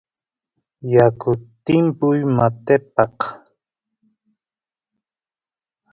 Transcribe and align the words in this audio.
yakut 0.93 1.41
timpuy 1.65 2.19
matepaq 2.35 3.17